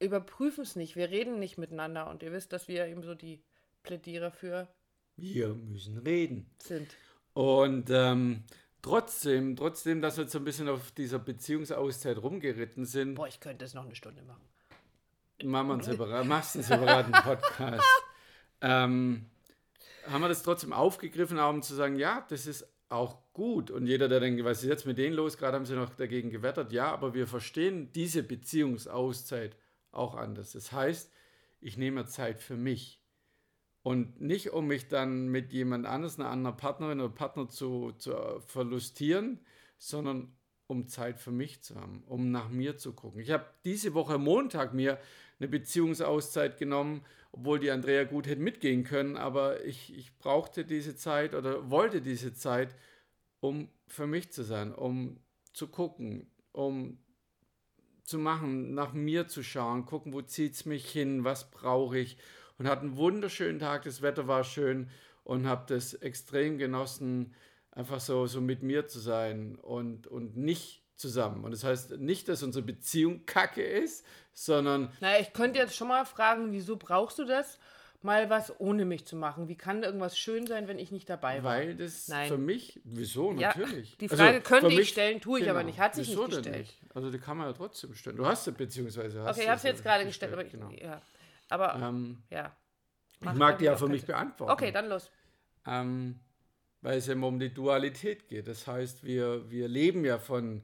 überprüfen 0.00 0.62
es 0.62 0.76
nicht. 0.76 0.94
Wir 0.96 1.10
reden 1.10 1.38
nicht 1.40 1.58
miteinander. 1.58 2.08
Und 2.08 2.22
ihr 2.22 2.32
wisst, 2.32 2.52
dass 2.52 2.68
wir 2.68 2.86
eben 2.86 3.02
so 3.02 3.14
die 3.14 3.42
Plädierer 3.82 4.30
für 4.30 4.68
Wir 5.16 5.48
müssen 5.54 5.98
reden. 5.98 6.48
sind. 6.62 6.94
Und 7.34 7.90
ähm, 7.90 8.44
trotzdem, 8.82 9.56
trotzdem, 9.56 10.00
dass 10.00 10.16
wir 10.16 10.22
jetzt 10.24 10.32
so 10.32 10.38
ein 10.38 10.44
bisschen 10.44 10.68
auf 10.68 10.92
dieser 10.92 11.18
Beziehungsauszeit 11.18 12.18
rumgeritten 12.18 12.84
sind, 12.84 13.14
Boah, 13.16 13.26
ich 13.28 13.40
könnte 13.40 13.64
es 13.64 13.74
noch 13.74 13.84
eine 13.84 13.94
Stunde 13.96 14.22
machen. 14.22 14.48
machen 15.44 15.66
wir 15.68 15.74
einen 15.74 15.82
separat, 15.82 16.26
machst 16.26 16.54
einen 16.56 16.64
separaten 16.64 17.12
Podcast. 17.12 17.84
ähm, 18.60 19.26
haben 20.10 20.22
wir 20.22 20.28
das 20.28 20.42
trotzdem 20.42 20.72
aufgegriffen, 20.72 21.38
um 21.38 21.62
zu 21.62 21.74
sagen, 21.74 21.96
ja, 21.96 22.26
das 22.28 22.46
ist 22.46 22.66
auch 22.88 23.32
gut. 23.32 23.70
Und 23.70 23.86
jeder, 23.86 24.08
der 24.08 24.20
denkt, 24.20 24.42
was 24.44 24.62
ist 24.62 24.68
jetzt 24.68 24.86
mit 24.86 24.98
denen 24.98 25.14
los? 25.14 25.36
Gerade 25.36 25.56
haben 25.56 25.66
sie 25.66 25.74
noch 25.74 25.94
dagegen 25.94 26.30
gewettert. 26.30 26.72
Ja, 26.72 26.90
aber 26.92 27.14
wir 27.14 27.26
verstehen 27.26 27.92
diese 27.92 28.22
Beziehungsauszeit 28.22 29.56
auch 29.90 30.14
anders. 30.14 30.52
Das 30.52 30.72
heißt, 30.72 31.12
ich 31.60 31.76
nehme 31.76 32.06
Zeit 32.06 32.40
für 32.40 32.56
mich. 32.56 33.02
Und 33.82 34.20
nicht, 34.20 34.52
um 34.52 34.66
mich 34.66 34.88
dann 34.88 35.28
mit 35.28 35.52
jemand 35.52 35.86
anders, 35.86 36.18
einer 36.18 36.30
anderen 36.30 36.56
Partnerin 36.56 37.00
oder 37.00 37.14
Partner 37.14 37.48
zu, 37.48 37.92
zu 37.92 38.40
verlustieren, 38.40 39.40
sondern 39.78 40.36
um 40.68 40.86
Zeit 40.86 41.18
für 41.18 41.32
mich 41.32 41.62
zu 41.62 41.74
haben, 41.74 42.04
um 42.06 42.30
nach 42.30 42.50
mir 42.50 42.76
zu 42.76 42.92
gucken. 42.92 43.20
Ich 43.20 43.30
habe 43.30 43.46
diese 43.64 43.94
Woche 43.94 44.18
Montag 44.18 44.74
mir 44.74 44.98
eine 45.40 45.48
Beziehungsauszeit 45.48 46.58
genommen, 46.58 47.04
obwohl 47.32 47.58
die 47.58 47.70
Andrea 47.70 48.04
gut 48.04 48.26
hätte 48.26 48.40
mitgehen 48.40 48.84
können, 48.84 49.16
aber 49.16 49.64
ich, 49.64 49.96
ich 49.96 50.16
brauchte 50.18 50.64
diese 50.64 50.94
Zeit 50.94 51.34
oder 51.34 51.70
wollte 51.70 52.02
diese 52.02 52.34
Zeit, 52.34 52.74
um 53.40 53.68
für 53.86 54.06
mich 54.06 54.30
zu 54.30 54.42
sein, 54.42 54.74
um 54.74 55.18
zu 55.52 55.68
gucken, 55.68 56.30
um 56.52 56.98
zu 58.04 58.18
machen, 58.18 58.74
nach 58.74 58.92
mir 58.92 59.26
zu 59.26 59.42
schauen, 59.42 59.86
gucken, 59.86 60.12
wo 60.12 60.22
zieht 60.22 60.54
es 60.54 60.66
mich 60.66 60.90
hin, 60.90 61.24
was 61.24 61.50
brauche 61.50 61.98
ich. 61.98 62.18
Und 62.58 62.66
hatte 62.66 62.82
einen 62.82 62.96
wunderschönen 62.96 63.58
Tag, 63.58 63.84
das 63.84 64.02
Wetter 64.02 64.26
war 64.26 64.44
schön 64.44 64.90
und 65.24 65.46
habe 65.46 65.64
das 65.68 65.94
extrem 65.94 66.58
genossen, 66.58 67.34
einfach 67.78 68.00
so, 68.00 68.26
so 68.26 68.40
mit 68.40 68.62
mir 68.62 68.88
zu 68.88 68.98
sein 68.98 69.56
und, 69.56 70.08
und 70.08 70.36
nicht 70.36 70.82
zusammen. 70.96 71.44
Und 71.44 71.52
das 71.52 71.62
heißt 71.62 71.98
nicht, 71.98 72.28
dass 72.28 72.42
unsere 72.42 72.64
Beziehung 72.64 73.24
kacke 73.24 73.62
ist, 73.62 74.04
sondern. 74.34 74.92
Naja, 75.00 75.20
ich 75.20 75.32
könnte 75.32 75.60
jetzt 75.60 75.76
schon 75.76 75.88
mal 75.88 76.04
fragen, 76.04 76.52
wieso 76.52 76.76
brauchst 76.76 77.18
du 77.18 77.24
das? 77.24 77.58
Mal 78.00 78.30
was 78.30 78.60
ohne 78.60 78.84
mich 78.84 79.06
zu 79.06 79.16
machen. 79.16 79.48
Wie 79.48 79.56
kann 79.56 79.82
irgendwas 79.82 80.16
schön 80.16 80.46
sein, 80.46 80.68
wenn 80.68 80.78
ich 80.78 80.92
nicht 80.92 81.08
dabei 81.10 81.42
war? 81.42 81.54
Weil 81.54 81.74
das 81.74 82.06
Nein. 82.06 82.28
für 82.28 82.38
mich, 82.38 82.80
wieso, 82.84 83.32
ja, 83.32 83.48
natürlich. 83.48 83.96
Die 83.98 84.08
Frage 84.08 84.38
also, 84.38 84.40
könnte 84.40 84.80
ich 84.80 84.88
stellen, 84.88 85.20
tue 85.20 85.40
ich 85.40 85.44
genau. 85.44 85.56
aber 85.56 85.64
nicht. 85.64 85.80
Hat 85.80 85.96
sich 85.96 86.08
wieso 86.08 86.26
nicht 86.26 86.36
gestellt. 86.36 86.58
Nicht? 86.58 86.80
Also 86.94 87.10
die 87.10 87.18
kann 87.18 87.36
man 87.36 87.48
ja 87.48 87.52
trotzdem 87.52 87.94
stellen. 87.94 88.16
Du 88.16 88.26
hast 88.26 88.44
sie, 88.44 88.52
beziehungsweise 88.52 89.22
hast 89.22 89.36
Okay, 89.36 89.44
ich 89.44 89.48
habe 89.48 89.60
sie 89.60 89.68
jetzt 89.68 89.82
gerade 89.82 90.04
gestellt, 90.04 90.32
aber, 90.32 90.44
genau. 90.44 90.70
ich, 90.70 90.80
ja. 90.80 91.00
aber 91.48 91.74
ähm, 91.74 92.22
ja. 92.30 92.56
Ich 93.20 93.32
mag 93.32 93.58
die 93.58 93.64
ja 93.64 93.76
für 93.76 93.88
mich 93.88 94.04
beantworten. 94.04 94.52
Okay, 94.52 94.70
dann 94.70 94.88
los. 94.88 95.10
Ähm, 95.66 96.20
weil 96.80 96.98
es 96.98 97.08
immer 97.08 97.26
um 97.26 97.38
die 97.38 97.52
Dualität 97.52 98.28
geht. 98.28 98.46
Das 98.48 98.66
heißt, 98.66 99.04
wir, 99.04 99.50
wir 99.50 99.68
leben 99.68 100.04
ja 100.04 100.18
von, 100.18 100.62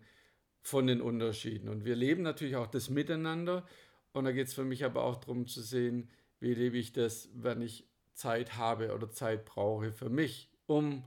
von 0.60 0.86
den 0.86 1.00
Unterschieden 1.00 1.68
und 1.68 1.84
wir 1.84 1.96
leben 1.96 2.22
natürlich 2.22 2.56
auch 2.56 2.68
das 2.68 2.90
Miteinander. 2.90 3.66
Und 4.12 4.24
da 4.24 4.32
geht 4.32 4.46
es 4.46 4.54
für 4.54 4.64
mich 4.64 4.84
aber 4.84 5.02
auch 5.02 5.16
darum 5.16 5.46
zu 5.46 5.60
sehen, 5.62 6.08
wie 6.40 6.54
lebe 6.54 6.78
ich 6.78 6.92
das, 6.92 7.28
wenn 7.34 7.60
ich 7.60 7.88
Zeit 8.12 8.56
habe 8.56 8.94
oder 8.94 9.10
Zeit 9.10 9.44
brauche 9.44 9.92
für 9.92 10.08
mich, 10.08 10.50
um 10.66 11.04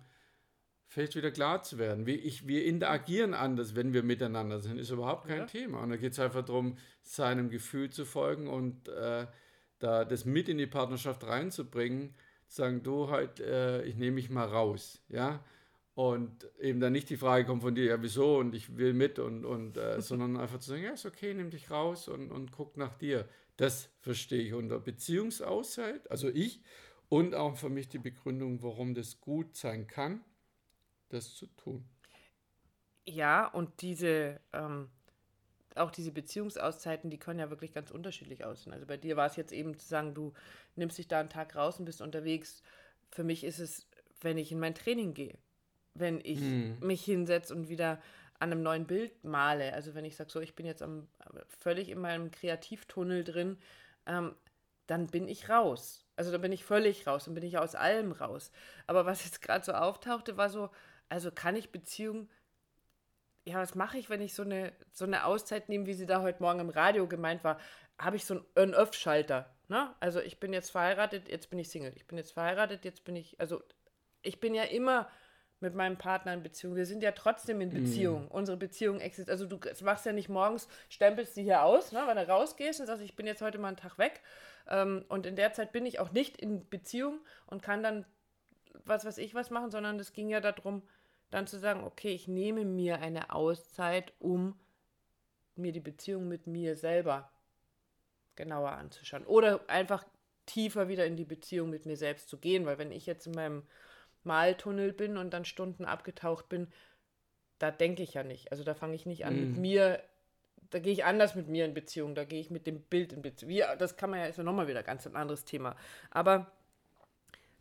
vielleicht 0.87 1.15
wieder 1.15 1.31
klar 1.31 1.63
zu 1.63 1.77
werden. 1.77 2.05
Wie 2.05 2.15
ich, 2.15 2.47
wir 2.47 2.65
interagieren 2.65 3.33
anders, 3.33 3.75
wenn 3.75 3.93
wir 3.93 4.03
miteinander 4.03 4.59
sind, 4.59 4.77
ist 4.77 4.89
überhaupt 4.89 5.27
kein 5.27 5.39
ja. 5.39 5.45
Thema. 5.45 5.81
Und 5.83 5.89
da 5.89 5.97
geht 5.97 6.13
es 6.13 6.19
einfach 6.19 6.43
darum, 6.43 6.77
seinem 7.01 7.49
Gefühl 7.49 7.89
zu 7.89 8.05
folgen 8.05 8.47
und 8.47 8.89
äh, 8.89 9.27
da 9.79 10.05
das 10.05 10.25
mit 10.25 10.49
in 10.49 10.57
die 10.57 10.67
Partnerschaft 10.67 11.23
reinzubringen, 11.25 12.15
sagen, 12.47 12.83
du 12.83 13.09
halt, 13.09 13.39
äh, 13.39 13.83
ich 13.83 13.95
nehme 13.95 14.15
mich 14.15 14.29
mal 14.29 14.47
raus, 14.47 15.01
ja. 15.09 15.43
Und 15.95 16.47
eben 16.59 16.79
dann 16.79 16.93
nicht 16.93 17.09
die 17.09 17.17
Frage 17.17 17.45
kommt 17.45 17.63
von 17.63 17.73
dir, 17.73 17.85
ja, 17.85 18.01
wieso 18.01 18.37
und 18.37 18.53
ich 18.53 18.77
will 18.77 18.93
mit 18.93 19.17
und, 19.17 19.45
und 19.45 19.77
äh, 19.77 19.99
sondern 20.01 20.37
einfach 20.37 20.59
zu 20.59 20.69
sagen, 20.69 20.83
ja, 20.83 20.91
ist 20.91 21.05
okay, 21.05 21.33
nimm 21.33 21.49
dich 21.49 21.71
raus 21.71 22.07
und, 22.07 22.31
und 22.31 22.51
guck 22.51 22.77
nach 22.77 22.93
dir. 22.95 23.27
Das 23.57 23.89
verstehe 24.01 24.41
ich 24.41 24.53
unter 24.53 24.79
Beziehungsauszeit, 24.79 26.09
also 26.11 26.29
ich, 26.29 26.61
und 27.09 27.35
auch 27.35 27.57
für 27.57 27.69
mich 27.69 27.89
die 27.89 27.99
Begründung, 27.99 28.61
warum 28.61 28.93
das 28.93 29.21
gut 29.21 29.55
sein 29.55 29.87
kann, 29.87 30.23
das 31.09 31.35
zu 31.35 31.47
tun. 31.47 31.85
Ja, 33.05 33.47
und 33.47 33.81
diese, 33.81 34.41
ähm, 34.51 34.89
auch 35.77 35.91
diese 35.91 36.11
Beziehungsauszeiten, 36.11 37.09
die 37.09 37.17
können 37.17 37.39
ja 37.39 37.49
wirklich 37.49 37.73
ganz 37.73 37.91
unterschiedlich 37.91 38.45
aussehen. 38.45 38.73
Also 38.73 38.85
bei 38.85 38.97
dir 38.97 39.17
war 39.17 39.27
es 39.27 39.35
jetzt 39.35 39.51
eben 39.51 39.77
zu 39.77 39.87
sagen, 39.87 40.13
du 40.13 40.33
nimmst 40.75 40.97
dich 40.97 41.07
da 41.07 41.19
einen 41.19 41.29
Tag 41.29 41.55
raus 41.55 41.79
und 41.79 41.85
bist 41.85 42.01
unterwegs. 42.01 42.63
Für 43.11 43.23
mich 43.23 43.43
ist 43.43 43.59
es, 43.59 43.87
wenn 44.21 44.37
ich 44.37 44.51
in 44.51 44.59
mein 44.59 44.75
Training 44.75 45.13
gehe, 45.13 45.37
wenn 45.93 46.19
ich 46.23 46.39
hm. 46.39 46.79
mich 46.79 47.03
hinsetze 47.03 47.53
und 47.53 47.69
wieder 47.69 48.01
an 48.39 48.51
einem 48.51 48.63
neuen 48.63 48.85
Bild 48.85 49.23
male. 49.23 49.73
Also 49.73 49.95
wenn 49.95 50.05
ich 50.05 50.15
sage, 50.15 50.29
so, 50.29 50.39
ich 50.39 50.55
bin 50.55 50.65
jetzt 50.65 50.81
am, 50.81 51.07
völlig 51.47 51.89
in 51.89 51.99
meinem 51.99 52.31
Kreativtunnel 52.31 53.23
drin, 53.23 53.57
ähm, 54.05 54.35
dann 54.85 55.07
bin 55.07 55.27
ich 55.27 55.49
raus. 55.49 56.05
Also 56.15 56.31
dann 56.31 56.41
bin 56.41 56.51
ich 56.51 56.63
völlig 56.63 57.07
raus, 57.07 57.25
dann 57.25 57.33
bin 57.33 57.43
ich 57.43 57.57
aus 57.57 57.75
allem 57.75 58.11
raus. 58.11 58.51
Aber 58.85 59.05
was 59.05 59.23
jetzt 59.23 59.41
gerade 59.41 59.65
so 59.65 59.73
auftauchte, 59.73 60.37
war 60.37 60.49
so, 60.49 60.69
also 61.09 61.31
kann 61.31 61.55
ich 61.55 61.71
Beziehungen 61.71 62.29
ja, 63.47 63.59
was 63.59 63.75
mache 63.75 63.97
ich, 63.97 64.09
wenn 64.09 64.21
ich 64.21 64.33
so 64.33 64.43
eine, 64.43 64.73
so 64.91 65.05
eine 65.05 65.25
Auszeit 65.25 65.69
nehme, 65.69 65.85
wie 65.85 65.93
sie 65.93 66.05
da 66.05 66.21
heute 66.21 66.41
Morgen 66.41 66.59
im 66.59 66.69
Radio 66.69 67.07
gemeint 67.07 67.43
war? 67.43 67.59
Habe 67.97 68.17
ich 68.17 68.25
so 68.25 68.35
einen 68.35 68.45
On-Off-Schalter. 68.55 69.49
Ne? 69.69 69.93
Also 69.99 70.19
ich 70.19 70.39
bin 70.39 70.53
jetzt 70.53 70.71
verheiratet, 70.71 71.29
jetzt 71.29 71.49
bin 71.49 71.57
ich 71.57 71.69
Single. 71.69 71.93
Ich 71.95 72.07
bin 72.07 72.17
jetzt 72.17 72.33
verheiratet, 72.33 72.83
jetzt 72.83 73.05
bin 73.05 73.15
ich, 73.15 73.39
also 73.39 73.63
ich 74.21 74.39
bin 74.39 74.53
ja 74.53 74.63
immer 74.63 75.09
mit 75.59 75.73
meinem 75.73 75.97
Partner 75.97 76.33
in 76.33 76.43
Beziehung. 76.43 76.75
Wir 76.75 76.85
sind 76.85 77.01
ja 77.01 77.13
trotzdem 77.13 77.61
in 77.61 77.69
Beziehung. 77.69 78.25
Mm. 78.25 78.31
Unsere 78.31 78.57
Beziehung 78.57 78.99
existiert. 78.99 79.31
Also 79.31 79.45
du 79.47 79.59
machst 79.83 80.05
ja 80.05 80.11
nicht 80.11 80.29
morgens, 80.29 80.67
stempelst 80.89 81.33
sie 81.33 81.43
hier 81.43 81.63
aus, 81.63 81.91
ne, 81.91 82.03
wenn 82.05 82.17
du 82.17 82.27
rausgehst 82.27 82.79
und 82.79 82.85
sagst, 82.85 83.01
ich 83.01 83.15
bin 83.15 83.25
jetzt 83.25 83.41
heute 83.41 83.57
mal 83.57 83.69
einen 83.69 83.77
Tag 83.77 83.97
weg. 83.97 84.21
Ähm, 84.67 85.05
und 85.07 85.25
in 85.25 85.35
der 85.35 85.53
Zeit 85.53 85.71
bin 85.71 85.85
ich 85.85 85.99
auch 85.99 86.11
nicht 86.11 86.37
in 86.37 86.69
Beziehung 86.69 87.21
und 87.47 87.63
kann 87.63 87.81
dann 87.81 88.05
was 88.85 89.05
weiß 89.05 89.17
ich 89.17 89.33
was 89.33 89.49
machen, 89.49 89.71
sondern 89.71 89.99
es 89.99 90.13
ging 90.13 90.29
ja 90.29 90.39
darum, 90.39 90.83
dann 91.29 91.47
zu 91.47 91.59
sagen, 91.59 91.83
okay, 91.83 92.09
ich 92.09 92.27
nehme 92.27 92.65
mir 92.65 92.99
eine 92.99 93.31
Auszeit, 93.31 94.13
um 94.19 94.57
mir 95.55 95.71
die 95.71 95.79
Beziehung 95.79 96.27
mit 96.27 96.47
mir 96.47 96.75
selber 96.75 97.31
genauer 98.35 98.71
anzuschauen. 98.71 99.25
Oder 99.25 99.67
einfach 99.69 100.05
tiefer 100.45 100.87
wieder 100.87 101.05
in 101.05 101.17
die 101.17 101.25
Beziehung 101.25 101.69
mit 101.69 101.85
mir 101.85 101.97
selbst 101.97 102.29
zu 102.29 102.37
gehen, 102.37 102.65
weil 102.65 102.77
wenn 102.77 102.91
ich 102.91 103.05
jetzt 103.05 103.27
in 103.27 103.33
meinem 103.33 103.63
Maltunnel 104.23 104.93
bin 104.93 105.17
und 105.17 105.31
dann 105.31 105.45
Stunden 105.45 105.85
abgetaucht 105.85 106.47
bin, 106.49 106.67
da 107.59 107.71
denke 107.71 108.03
ich 108.03 108.13
ja 108.13 108.23
nicht. 108.23 108.51
Also 108.51 108.63
da 108.63 108.73
fange 108.73 108.95
ich 108.95 109.05
nicht 109.05 109.25
an 109.25 109.35
mm. 109.35 109.39
mit 109.39 109.55
mhm. 109.55 109.61
mir, 109.61 110.03
da 110.69 110.79
gehe 110.79 110.93
ich 110.93 111.05
anders 111.05 111.35
mit 111.35 111.47
mir 111.47 111.65
in 111.65 111.73
Beziehung, 111.73 112.15
da 112.15 112.23
gehe 112.23 112.39
ich 112.39 112.51
mit 112.51 112.67
dem 112.67 112.81
Bild 112.81 113.13
in 113.13 113.21
Beziehung. 113.21 113.51
Ja, 113.51 113.75
das 113.75 113.97
kann 113.97 114.09
man 114.09 114.19
ja, 114.19 114.25
ist 114.25 114.37
ja 114.37 114.43
nochmal 114.43 114.67
wieder 114.67 114.83
ganz 114.83 115.07
ein 115.07 115.15
anderes 115.15 115.43
Thema. 115.43 115.75
Aber 116.11 116.51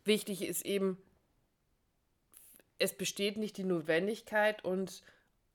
wichtig 0.05 0.43
ist 0.43 0.65
eben, 0.65 0.97
es 2.79 2.95
besteht 2.95 3.37
nicht 3.37 3.57
die 3.57 3.63
Notwendigkeit, 3.63 4.63
uns 4.63 5.03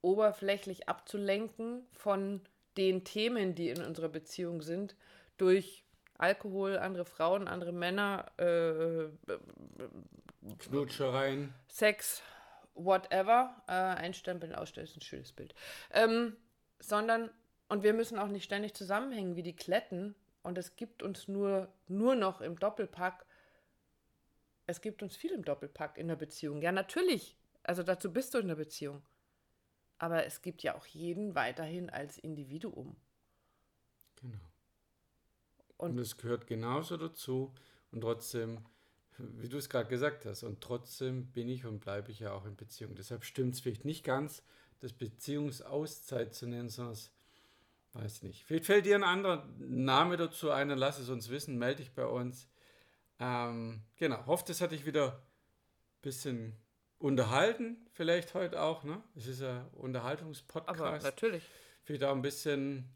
oberflächlich 0.01 0.89
abzulenken 0.89 1.87
von 1.93 2.41
den 2.77 3.05
Themen, 3.05 3.55
die 3.55 3.69
in 3.69 3.83
unserer 3.83 4.09
Beziehung 4.09 4.63
sind, 4.63 4.97
durch 5.37 5.85
Alkohol, 6.19 6.79
andere 6.79 7.05
Frauen, 7.05 7.49
andere 7.49 7.73
Männer, 7.73 8.31
äh, 8.39 9.09
Knutschereien, 10.59 11.53
Sex, 11.69 12.23
whatever. 12.75 13.63
Äh, 13.67 13.73
einstempeln, 13.73 14.55
ausstellen 14.55 14.87
ist 14.87 14.97
ein 14.97 15.03
schönes 15.03 15.33
Bild. 15.33 15.55
Ähm, 15.91 16.37
sondern, 16.79 17.31
und 17.69 17.83
wir 17.83 17.93
müssen 17.93 18.19
auch 18.19 18.29
nicht 18.29 18.45
ständig 18.45 18.75
zusammenhängen 18.75 19.37
wie 19.37 19.43
die 19.43 19.57
Kletten. 19.57 20.15
Und 20.43 20.59
es 20.59 20.77
gibt 20.77 21.03
uns 21.03 21.29
nur, 21.29 21.69
nur 21.87 22.17
noch 22.17 22.41
im 22.41 22.59
Doppelpack 22.59 23.25
es 24.67 24.81
gibt 24.81 25.03
uns 25.03 25.17
viel 25.17 25.33
im 25.33 25.45
Doppelpack 25.45 25.99
in 25.99 26.09
der 26.09 26.17
Beziehung. 26.17 26.63
Ja, 26.63 26.73
natürlich. 26.73 27.37
Also 27.63 27.83
dazu 27.83 28.13
bist 28.13 28.35
du 28.35 28.39
in 28.39 28.49
der 28.49 28.57
Beziehung. 28.57 29.03
Aber 29.99 30.27
es 30.27 30.43
gibt 30.43 30.63
ja 30.63 30.75
auch 30.75 30.87
jeden 30.87 31.35
weiterhin 31.35 31.91
als 31.91 32.19
Individuum. 32.19 32.97
Genau. 34.17 34.39
Und, 35.77 35.99
es 35.99 36.17
gehört 36.17 36.47
genauso 36.47 36.97
dazu. 36.97 37.55
Und 37.91 38.01
trotzdem, 38.01 38.65
wie 39.19 39.49
du 39.49 39.59
es 39.59 39.69
gerade 39.69 39.89
gesagt 39.89 40.25
hast, 40.25 40.43
und 40.43 40.61
trotzdem 40.61 41.27
bin 41.27 41.49
ich 41.49 41.67
und 41.67 41.81
bleibe 41.81 42.11
ich 42.11 42.21
ja 42.21 42.33
auch 42.33 42.47
in 42.47 42.57
Beziehung. 42.57 42.95
Deshalb 42.95 43.25
stimmt 43.25 43.55
es 43.55 43.61
vielleicht 43.61 43.85
nicht 43.85 44.05
ganz, 44.05 44.43
das 44.81 44.93
Beziehungsauszeit 44.93 46.35
zu 46.35 46.47
nennen, 46.47 46.69
sondern 46.69 46.95
es 46.95 47.13
weiß 47.93 48.23
nicht. 48.23 48.45
Vielleicht 48.45 48.67
fällt 48.67 48.87
dir 48.87 48.97
ein 48.97 49.05
anderer 49.05 49.49
Name 49.59 50.17
dazu 50.17 50.51
ein, 50.51 50.69
dann 50.69 50.79
lass 50.79 50.99
es 50.99 51.09
uns 51.09 51.29
wissen, 51.29 51.59
melde 51.59 51.83
dich 51.83 51.93
bei 51.93 52.07
uns. 52.07 52.49
Ähm, 53.23 53.81
genau, 53.97 54.27
hoffe, 54.27 54.45
das 54.49 54.61
hat 54.61 54.73
dich 54.73 54.85
wieder 54.85 55.13
ein 55.13 56.03
bisschen 56.03 56.57
unterhalten, 56.99 57.77
vielleicht 57.93 58.35
heute 58.35 58.61
auch. 58.61 58.83
Ne? 58.83 59.01
Es 59.15 59.29
ist 59.29 59.43
ein 59.43 59.69
Unterhaltungspodcast. 59.75 60.81
Aber 60.81 60.99
natürlich. 60.99 61.45
Vielleicht 61.85 62.03
auch 62.03 62.15
ein 62.15 62.23
bisschen 62.23 62.89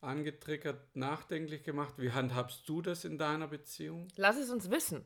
angetriggert, 0.00 0.94
nachdenklich 0.94 1.64
gemacht. 1.64 1.94
Wie 1.96 2.12
handhabst 2.12 2.68
du 2.68 2.82
das 2.82 3.04
in 3.04 3.18
deiner 3.18 3.48
Beziehung? 3.48 4.06
Lass 4.14 4.36
es 4.36 4.50
uns 4.50 4.70
wissen. 4.70 5.04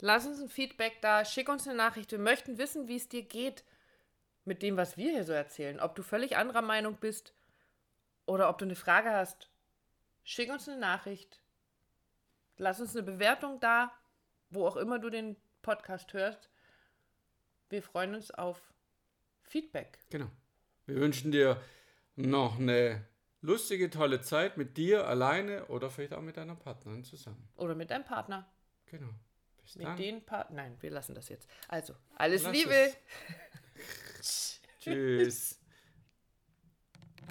Lass 0.00 0.26
uns 0.26 0.38
ein 0.38 0.50
Feedback 0.50 1.00
da, 1.00 1.24
schick 1.24 1.48
uns 1.48 1.66
eine 1.66 1.78
Nachricht. 1.78 2.10
Wir 2.10 2.18
möchten 2.18 2.58
wissen, 2.58 2.88
wie 2.88 2.96
es 2.96 3.08
dir 3.08 3.22
geht 3.22 3.64
mit 4.44 4.62
dem, 4.62 4.76
was 4.76 4.98
wir 4.98 5.12
hier 5.12 5.24
so 5.24 5.32
erzählen. 5.32 5.80
Ob 5.80 5.94
du 5.94 6.02
völlig 6.02 6.36
anderer 6.36 6.60
Meinung 6.60 6.98
bist 7.00 7.32
oder 8.26 8.50
ob 8.50 8.58
du 8.58 8.66
eine 8.66 8.76
Frage 8.76 9.10
hast. 9.10 9.50
Schick 10.24 10.52
uns 10.52 10.68
eine 10.68 10.78
Nachricht. 10.78 11.40
Lass 12.58 12.80
uns 12.80 12.96
eine 12.96 13.04
Bewertung 13.04 13.60
da, 13.60 13.92
wo 14.50 14.66
auch 14.66 14.76
immer 14.76 14.98
du 14.98 15.10
den 15.10 15.36
Podcast 15.62 16.12
hörst. 16.12 16.48
wir 17.68 17.82
freuen 17.82 18.14
uns 18.14 18.30
auf 18.30 18.72
Feedback. 19.42 19.98
Genau. 20.10 20.30
Wir 20.86 20.96
wünschen 20.96 21.32
dir 21.32 21.60
noch 22.14 22.58
eine 22.58 23.04
lustige, 23.40 23.90
tolle 23.90 24.20
Zeit 24.20 24.56
mit 24.56 24.76
dir 24.76 25.06
alleine 25.06 25.66
oder 25.66 25.90
vielleicht 25.90 26.14
auch 26.14 26.22
mit 26.22 26.36
deiner 26.36 26.54
Partnerin 26.54 27.04
zusammen. 27.04 27.48
Oder 27.56 27.74
mit 27.74 27.90
deinem 27.90 28.04
Partner. 28.04 28.48
Genau. 28.86 29.10
Bis 29.62 29.76
mit 29.76 29.86
dann. 29.86 29.96
den 29.96 30.24
Partnern. 30.24 30.56
Nein, 30.56 30.76
wir 30.80 30.90
lassen 30.90 31.14
das 31.14 31.28
jetzt. 31.28 31.48
Also, 31.68 31.94
alles 32.14 32.44
Lass 32.44 32.52
Liebe. 32.52 32.92
Tschüss. 34.80 35.60